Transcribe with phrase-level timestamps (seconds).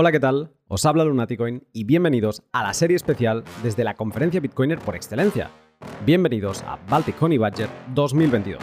[0.00, 0.52] Hola, ¿qué tal?
[0.68, 5.50] Os habla Lunaticoin y bienvenidos a la serie especial desde la conferencia Bitcoiner por excelencia.
[6.06, 8.62] Bienvenidos a Baltic Honey Budget 2022.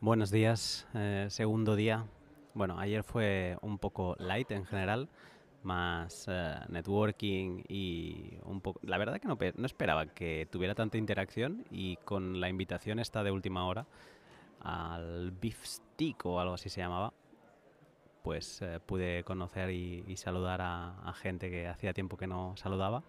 [0.00, 2.06] Buenos días, eh, segundo día.
[2.54, 5.10] Bueno, ayer fue un poco light en general,
[5.66, 8.80] más eh, networking y un poco...
[8.84, 13.22] La verdad que no, no esperaba que tuviera tanta interacción y con la invitación esta
[13.24, 13.86] de última hora
[14.60, 17.12] al Beef Stick o algo así se llamaba,
[18.22, 22.56] pues eh, pude conocer y, y saludar a, a gente que hacía tiempo que no
[22.56, 23.02] saludaba.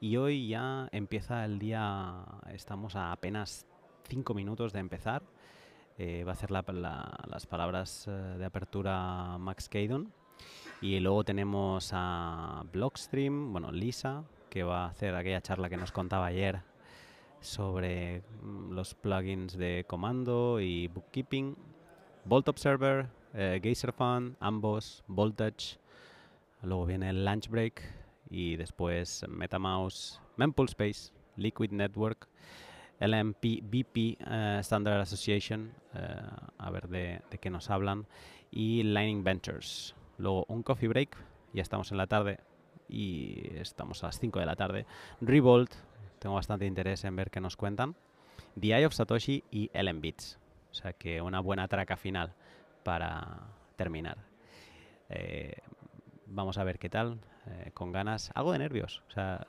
[0.00, 3.66] Y hoy ya empieza el día, estamos a apenas
[4.08, 5.22] cinco minutos de empezar.
[5.98, 10.12] Eh, va a hacer la- la- las palabras eh, de apertura Max Caidon.
[10.80, 15.92] Y luego tenemos a Blockstream, bueno, Lisa, que va a hacer aquella charla que nos
[15.92, 16.60] contaba ayer
[17.40, 21.56] sobre mm, los plugins de comando y bookkeeping.
[22.24, 23.60] Volt Observer, eh,
[24.40, 25.78] ambos, Voltage.
[26.62, 27.82] Luego viene el Lunch Break
[28.30, 32.28] y después MetaMouse, Mempool Space, Liquid Network,
[33.00, 33.62] LMP,
[34.20, 36.20] eh, Standard Association, eh,
[36.58, 38.06] a ver de, de qué nos hablan,
[38.50, 39.94] y Lightning Ventures.
[40.22, 41.16] Luego un coffee break,
[41.52, 42.38] ya estamos en la tarde
[42.88, 44.86] y estamos a las 5 de la tarde.
[45.20, 45.74] Revolt,
[46.20, 47.96] tengo bastante interés en ver qué nos cuentan.
[48.58, 50.38] The Eye of Satoshi y LM Bits.
[50.70, 52.34] O sea que una buena traca final
[52.84, 54.18] para terminar.
[55.08, 55.56] Eh,
[56.26, 59.02] vamos a ver qué tal, eh, con ganas, algo de nervios.
[59.08, 59.44] O sea,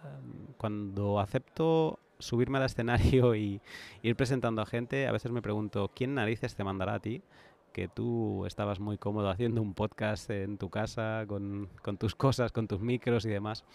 [0.58, 3.62] cuando acepto subirme al escenario y
[4.02, 7.22] ir presentando a gente, a veces me pregunto, ¿quién narices te mandará a ti?
[7.74, 12.52] Que tú estabas muy cómodo haciendo un podcast en tu casa, con, con tus cosas,
[12.52, 13.66] con tus micros y demás.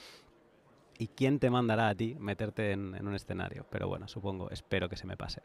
[0.98, 3.66] ¿Y quién te mandará a ti meterte en, un escenario?
[3.70, 5.42] Pero bueno, supongo, espero que se me pase.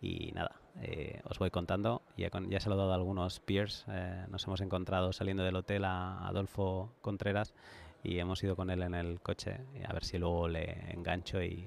[0.00, 2.02] Y nada, eh, os voy contando.
[2.16, 3.84] Ya, con- ya he saludado a algunos peers.
[3.88, 7.54] eh, nos hemos encontrado saliendo del hotel a Adolfo Contreras
[8.02, 9.58] y hemos ido con él en el coche.
[9.86, 11.66] a ver si luego le engancho y,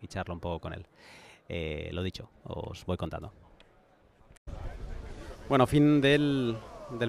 [0.00, 0.86] y charlo un poco con él.
[1.48, 3.32] Eh, lo dicho, os voy contando.
[5.50, 6.58] Bueno, fin del,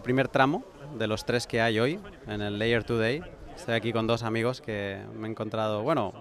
[0.02, 0.64] primer tramo
[0.98, 3.22] de los tres que hay hoy en el Layer Today.
[3.56, 5.84] Estoy aquí con dos amigos que me he encontrado.
[5.84, 6.12] Bueno,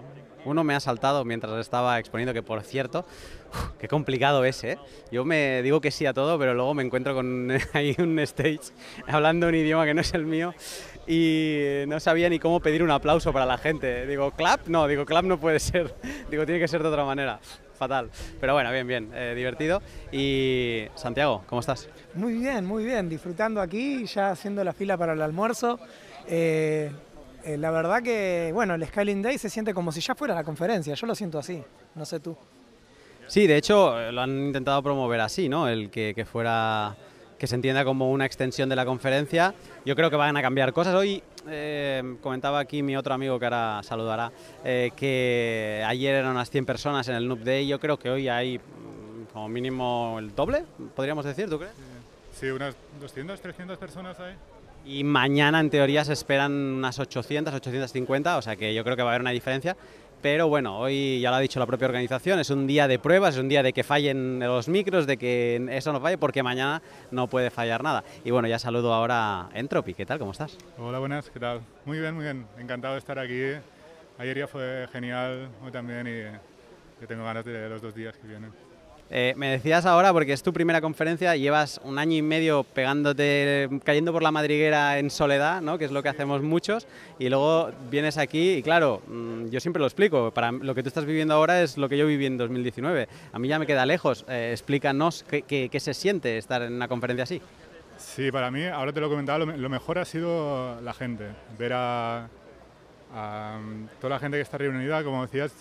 [0.45, 3.07] uno me ha saltado mientras estaba exponiendo, que por cierto,
[3.79, 4.77] qué complicado es, ¿eh?
[5.11, 8.71] Yo me digo que sí a todo, pero luego me encuentro con ahí un stage
[9.07, 10.53] hablando un idioma que no es el mío
[11.07, 14.05] y no sabía ni cómo pedir un aplauso para la gente.
[14.05, 15.95] Digo, clap, no, digo, clap no puede ser.
[16.29, 17.39] Digo, tiene que ser de otra manera.
[17.81, 18.11] Fatal.
[18.39, 19.81] Pero bueno, bien, bien, eh, divertido.
[20.11, 21.89] Y Santiago, ¿cómo estás?
[22.13, 25.79] Muy bien, muy bien, disfrutando aquí, ya haciendo la fila para el almuerzo.
[26.27, 26.91] Eh,
[27.43, 30.43] eh, la verdad que, bueno, el Skyline Day se siente como si ya fuera la
[30.43, 31.59] conferencia, yo lo siento así,
[31.95, 32.37] no sé tú.
[33.25, 35.67] Sí, de hecho lo han intentado promover así, ¿no?
[35.67, 36.95] El que, que fuera
[37.39, 39.55] que se entienda como una extensión de la conferencia.
[39.83, 40.93] Yo creo que van a cambiar cosas.
[40.93, 44.31] Hoy eh, comentaba aquí mi otro amigo que ahora saludará
[44.63, 47.67] eh, que ayer eran unas 100 personas en el Noob Day.
[47.67, 50.65] Yo creo que hoy hay mm, como mínimo el doble,
[50.95, 51.73] podríamos decir, ¿tú crees?
[52.33, 54.35] Sí, unas 200, 300 personas hay.
[54.85, 59.03] Y mañana en teoría se esperan unas 800, 850, o sea que yo creo que
[59.03, 59.77] va a haber una diferencia.
[60.21, 63.35] Pero bueno, hoy ya lo ha dicho la propia organización, es un día de pruebas,
[63.35, 66.81] es un día de que fallen los micros, de que eso no falle, porque mañana
[67.09, 68.03] no puede fallar nada.
[68.23, 70.19] Y bueno, ya saludo ahora a Entropy, ¿qué tal?
[70.19, 70.57] ¿Cómo estás?
[70.77, 71.61] Hola, buenas, ¿qué tal?
[71.85, 72.45] Muy bien, muy bien.
[72.59, 73.41] Encantado de estar aquí.
[74.19, 78.27] Ayer ya fue genial, hoy también, y yo tengo ganas de los dos días que
[78.27, 78.70] vienen.
[79.13, 83.67] Eh, me decías ahora, porque es tu primera conferencia, llevas un año y medio pegándote,
[83.83, 85.77] cayendo por la madriguera en soledad, ¿no?
[85.77, 86.87] que es lo que hacemos muchos,
[87.19, 90.87] y luego vienes aquí y claro, mm, yo siempre lo explico, para lo que tú
[90.87, 93.09] estás viviendo ahora es lo que yo viví en 2019.
[93.33, 94.23] A mí ya me queda lejos.
[94.29, 97.41] Eh, explícanos qué, qué- qué se siente estar en una conferencia así.
[97.97, 101.25] Sí, para mí, ahora te lo he comentado, lo, lo mejor ha sido la gente.
[101.59, 102.29] Ver a,
[103.13, 105.51] a, mm, toda la gente que está reunida, como decías,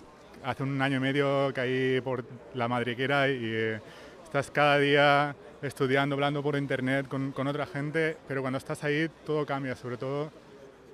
[0.44, 3.80] hace un año y medio caí por la madriguera y eh,
[4.24, 9.10] estás cada día estudiando, hablando por internet con, con otra gente, pero cuando estás ahí
[9.24, 10.30] todo cambia, sobre todo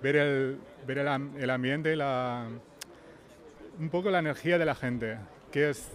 [0.02, 1.08] ver el, ver el,
[1.38, 2.48] el ambiente la,
[3.78, 5.18] un poco la energía de la gente,
[5.52, 5.90] que es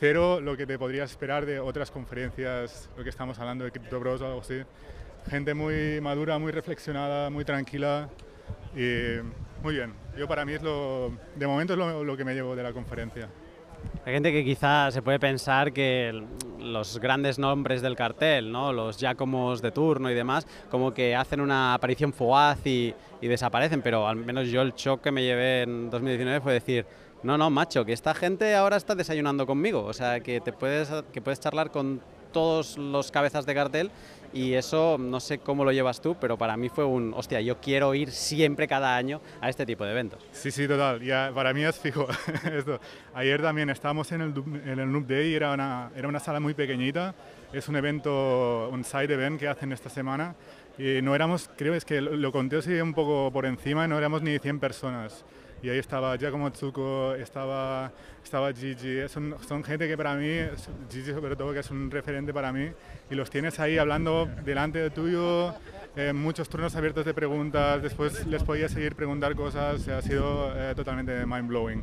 [0.00, 4.00] cero lo que te podrías esperar de otras conferencias, lo que estamos hablando de Crypto
[4.00, 4.62] Bros o algo así.
[5.30, 8.08] Gente muy madura, muy reflexionada, muy tranquila
[8.74, 9.18] y
[9.62, 9.94] muy bien.
[10.16, 13.28] Yo para mí es lo, de momento es lo, que me llevo de la conferencia.
[14.04, 16.22] Hay gente que quizá se puede pensar que
[16.58, 18.72] los grandes nombres del cartel, ¿no?
[18.72, 23.82] los Giacomos de turno y demás, como que hacen una aparición fugaz y, y desaparecen,
[23.82, 26.86] pero al menos yo el shock que me llevé en 2019 fue decir,
[27.22, 29.84] No, no, macho, que esta gente ahora está desayunando conmigo.
[29.84, 32.02] O sea, que te puedes, que puedes charlar con
[32.32, 33.90] todos los cabezas de cartel
[34.32, 37.60] y eso no sé cómo lo llevas tú, pero para mí fue un, hostia, yo
[37.60, 40.20] quiero ir siempre cada año a este tipo de eventos.
[40.32, 41.02] Sí, sí, total.
[41.02, 42.06] Ya, para mí es fijo
[42.56, 42.80] esto.
[43.14, 44.34] Ayer también estábamos en el,
[44.64, 47.14] en el Noob Day era una, era una sala muy pequeñita.
[47.52, 50.34] Es un evento, un side event que hacen esta semana
[50.78, 53.98] y no éramos, creo es que lo, lo conté así un poco por encima, no
[53.98, 55.24] éramos ni 100 personas
[55.62, 57.92] y ahí estaba Giacomo Tsuko, estaba,
[58.22, 60.40] estaba Gigi, son, son gente que para mí,
[60.90, 62.68] Gigi sobre todo, que es un referente para mí,
[63.10, 65.54] y los tienes ahí hablando delante de tuyo,
[65.96, 70.74] eh, muchos turnos abiertos de preguntas, después les podía seguir preguntar cosas, ha sido eh,
[70.74, 71.82] totalmente mind blowing.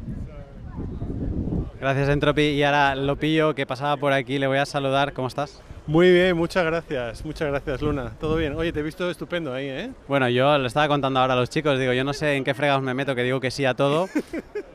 [1.80, 5.30] Gracias Entropy y ahora lo pillo que pasaba por aquí, le voy a saludar, ¿cómo
[5.30, 5.62] estás?
[5.90, 8.12] Muy bien, muchas gracias, muchas gracias Luna.
[8.20, 8.56] Todo bien.
[8.56, 9.92] Oye, te he visto estupendo ahí, ¿eh?
[10.08, 12.54] Bueno, yo lo estaba contando ahora a los chicos, digo, yo no sé en qué
[12.54, 14.08] fregados me meto, que digo que sí a todo,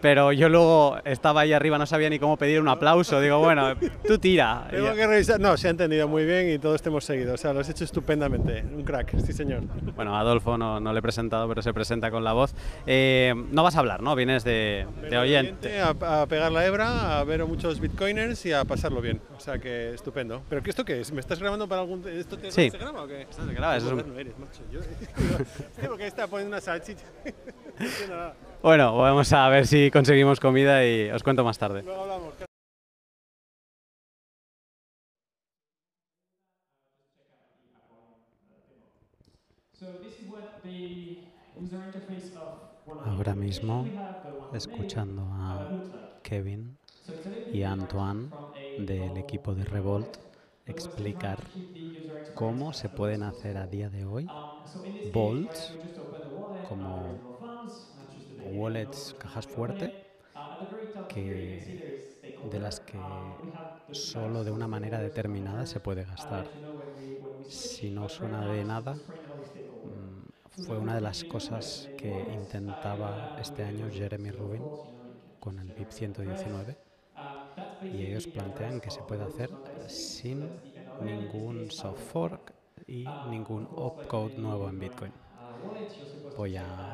[0.04, 3.74] pero yo luego estaba ahí arriba, no sabía ni cómo pedir un aplauso, digo, bueno,
[4.06, 4.68] tú tira.
[4.70, 7.36] Tengo que revisar, no, se ha entendido muy bien y todos te hemos seguido, o
[7.38, 9.62] sea, lo has hecho estupendamente, un crack, sí señor.
[9.96, 12.54] Bueno, Adolfo no, no le he presentado, pero se presenta con la voz.
[12.86, 14.14] Eh, no vas a hablar, ¿no?
[14.14, 15.80] Vienes de, de oyente.
[15.80, 19.40] A, a, pegar la hebra, a ver a muchos bitcoiners y a pasarlo bien, o
[19.40, 20.42] sea que estupendo.
[20.50, 21.12] ¿Pero qué esto qué es?
[21.12, 22.06] ¿Me estás grabando para algún...
[22.06, 22.68] ¿Esto te, sí.
[22.68, 23.22] se graba o qué?
[23.22, 24.12] Esto se graba, eso es un...
[24.12, 24.60] no eres, macho.
[24.70, 27.06] Yo, sí, porque está poniendo una salchicha.
[28.10, 28.34] no nada.
[28.64, 31.84] Bueno, vamos a ver si conseguimos comida y os cuento más tarde.
[43.02, 43.92] Ahora mismo,
[44.50, 45.68] escuchando a
[46.22, 46.78] Kevin
[47.52, 48.32] y a Antoine
[48.78, 50.16] del equipo de Revolt
[50.64, 51.40] explicar
[52.34, 54.30] cómo se pueden hacer a día de hoy
[55.02, 55.78] bolts
[56.62, 57.33] como
[58.44, 59.92] wallets, cajas fuerte,
[61.08, 62.18] que,
[62.50, 62.98] de las que
[63.92, 66.48] solo de una manera determinada se puede gastar.
[67.48, 68.96] Si no suena de nada,
[70.66, 74.62] fue una de las cosas que intentaba este año Jeremy Rubin
[75.40, 76.76] con el BIP 119
[77.82, 79.50] y ellos plantean que se puede hacer
[79.88, 80.48] sin
[81.02, 82.54] ningún soft fork
[82.86, 85.12] y ningún opcode nuevo en Bitcoin.
[86.36, 86.93] Voy a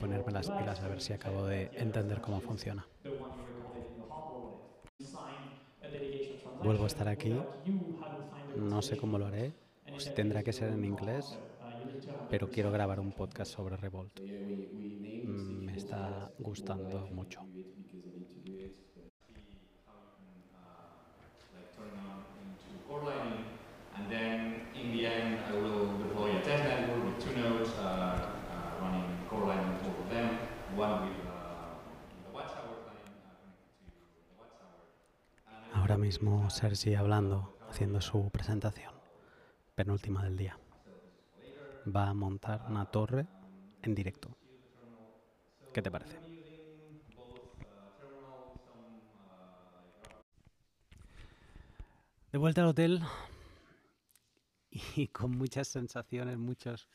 [0.00, 2.88] ponerme las pilas a ver si acabo de entender cómo funciona.
[6.62, 7.34] Vuelvo a estar aquí,
[8.56, 9.52] no sé cómo lo haré,
[9.94, 11.38] o si tendrá que ser en inglés,
[12.30, 14.20] pero quiero grabar un podcast sobre Revolt.
[15.22, 17.40] Me está gustando mucho.
[36.10, 38.92] Mismo Sergi hablando, haciendo su presentación,
[39.76, 40.58] penúltima del día.
[41.86, 43.28] Va a montar una torre
[43.82, 44.36] en directo.
[45.72, 46.18] ¿Qué te parece?
[52.32, 53.02] De vuelta al hotel
[54.96, 56.88] y con muchas sensaciones, muchos,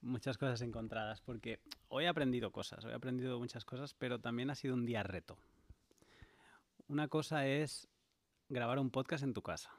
[0.00, 1.58] muchas cosas encontradas, porque
[1.88, 5.02] hoy he aprendido cosas, hoy he aprendido muchas cosas, pero también ha sido un día
[5.02, 5.36] reto.
[6.86, 7.88] Una cosa es
[8.48, 9.70] grabar un podcast en tu casa.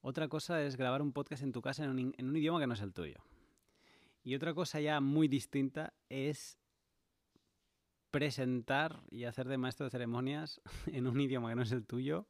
[0.00, 2.66] Otra cosa es grabar un podcast en tu casa en un, en un idioma que
[2.66, 3.24] no es el tuyo.
[4.22, 6.58] Y otra cosa ya muy distinta es
[8.10, 12.26] presentar y hacer de maestro de ceremonias en un idioma que no es el tuyo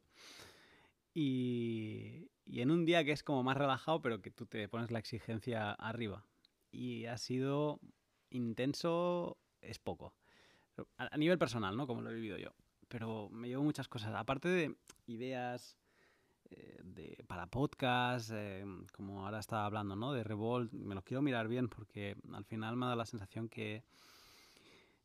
[1.15, 4.99] y, en un día que es como más relajado, pero que tú te pones la
[4.99, 6.25] exigencia arriba.
[6.71, 7.79] Y ha sido
[8.29, 10.13] intenso, es poco.
[10.97, 11.87] A, a nivel personal, ¿no?
[11.87, 12.51] Como lo he vivido yo.
[12.87, 14.13] Pero me llevo muchas cosas.
[14.15, 14.75] Aparte de
[15.07, 15.77] ideas
[16.51, 18.63] eh, de, para podcast, eh,
[18.93, 20.13] como ahora estaba hablando, ¿no?
[20.13, 23.83] De Revolt, me los quiero mirar bien porque al final me da la sensación que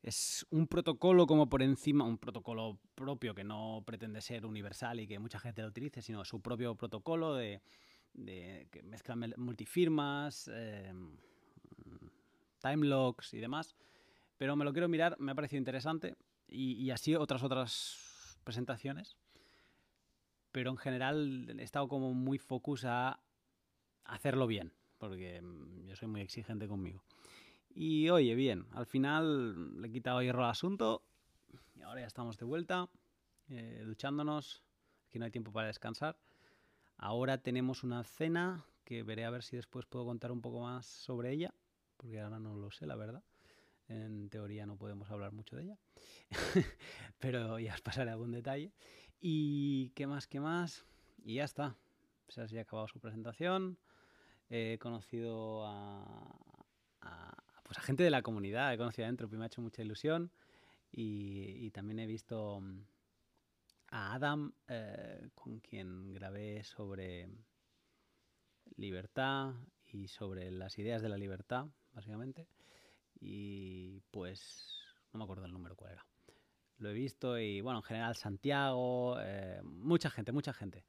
[0.03, 5.07] es un protocolo como por encima, un protocolo propio que no pretende ser universal y
[5.07, 7.63] que mucha gente lo utilice, sino su propio protocolo de,
[8.13, 10.93] de que mezcla multifirmas, eh,
[12.61, 13.75] time logs y demás.
[14.37, 16.17] Pero me lo quiero mirar, me ha parecido interesante
[16.51, 19.17] y, así otras otras presentaciones.
[20.53, 23.21] Pero en general he estado como muy focus a
[24.05, 25.41] hacerlo bien, porque
[25.87, 27.05] yo soy muy exigente conmigo.
[27.73, 31.05] Y oye, bien, al final le he quitado hierro al asunto
[31.77, 32.89] y ahora ya estamos de vuelta,
[33.49, 34.63] eh, duchándonos,
[35.07, 36.17] aquí no hay tiempo para descansar.
[36.97, 40.85] Ahora tenemos una cena que veré a ver si después puedo contar un poco más
[40.87, 41.55] sobre ella,
[41.97, 43.23] porque ahora no lo sé, la verdad.
[43.91, 45.79] En teoría no podemos hablar mucho de ella,
[47.19, 48.73] pero ya os pasaré algún detalle.
[49.21, 50.87] ¿Y qué más, qué más?
[51.25, 51.77] Y ya está.
[52.29, 53.79] Se ha acabado su presentación.
[54.49, 56.39] He conocido a,
[57.01, 59.83] a, pues a gente de la comunidad, he conocido adentro, y me ha hecho mucha
[59.83, 60.31] ilusión.
[60.93, 62.85] Y, y también he visto mm,
[63.89, 67.29] a Adam, eh, con quien grabé sobre
[68.77, 69.53] libertad
[69.85, 72.47] y sobre las ideas de la libertad, básicamente.
[73.21, 74.81] Y pues
[75.13, 76.07] no me acuerdo el número cuál era.
[76.79, 80.87] Lo he visto y bueno, en general Santiago, eh, mucha gente, mucha gente.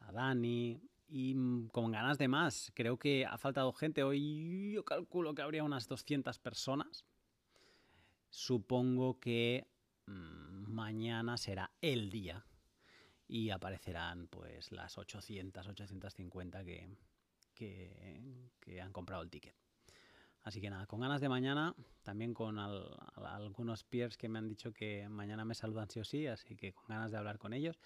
[0.00, 2.70] A Dani y mm, con ganas de más.
[2.74, 4.02] Creo que ha faltado gente.
[4.02, 7.06] Hoy yo calculo que habría unas 200 personas.
[8.28, 9.66] Supongo que
[10.06, 12.44] mmm, mañana será el día
[13.26, 16.88] y aparecerán pues las 800, 850 que,
[17.54, 19.56] que, que han comprado el ticket.
[20.46, 21.74] Así que nada, con ganas de mañana,
[22.04, 25.98] también con al, al, algunos peers que me han dicho que mañana me saludan sí
[25.98, 27.80] o sí, así que con ganas de hablar con ellos.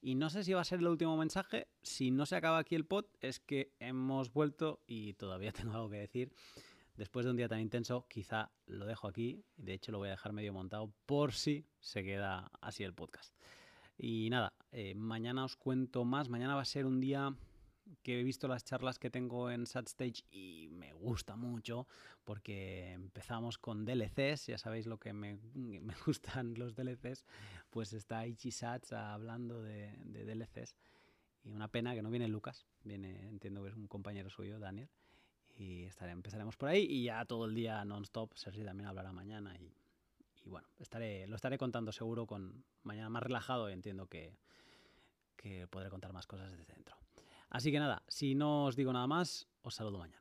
[0.00, 2.76] Y no sé si va a ser el último mensaje, si no se acaba aquí
[2.76, 6.32] el pod, es que hemos vuelto y todavía tengo algo que decir.
[6.96, 10.12] Después de un día tan intenso, quizá lo dejo aquí, de hecho lo voy a
[10.12, 13.36] dejar medio montado por si se queda así el podcast.
[13.98, 17.36] Y nada, eh, mañana os cuento más, mañana va a ser un día
[18.02, 21.86] que he visto las charlas que tengo en SatStage y me gusta mucho
[22.24, 27.24] porque empezamos con DLCs, ya sabéis lo que me, me gustan los DLCs,
[27.70, 30.76] pues está Ichi Sats hablando de, DLCs
[31.44, 34.88] y una pena que no viene Lucas, viene, entiendo que es un compañero suyo, Daniel,
[35.56, 39.56] y estaré, empezaremos por ahí y ya todo el día non-stop, Sergi también hablará mañana
[39.56, 39.72] y,
[40.44, 44.36] y bueno, estaré, lo estaré contando seguro con mañana más relajado y entiendo que,
[45.36, 46.97] que podré contar más cosas desde dentro.
[47.50, 50.20] Así que nada, si no os digo nada más, os saludo mañana.